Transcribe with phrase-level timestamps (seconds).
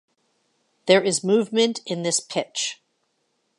[0.87, 2.81] There is movement in this pitch.